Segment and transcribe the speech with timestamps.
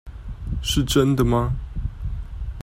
[0.63, 1.55] 是真的嗎？